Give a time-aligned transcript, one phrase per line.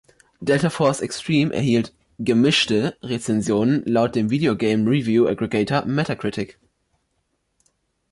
[0.41, 6.57] Delta Force: Xtreme erhielt "gemischte" Rezensionen laut dem Video Game Review Aggregator Metacritic.